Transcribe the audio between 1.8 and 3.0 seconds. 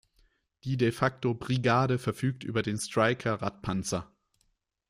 verfügt über den